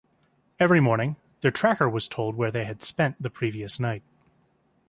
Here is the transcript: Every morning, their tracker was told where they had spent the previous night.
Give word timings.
Every 0.59 0.79
morning, 0.79 1.17
their 1.41 1.51
tracker 1.51 1.87
was 1.87 2.07
told 2.07 2.35
where 2.35 2.49
they 2.49 2.65
had 2.65 2.81
spent 2.81 3.21
the 3.21 3.29
previous 3.29 3.79
night. 3.79 4.01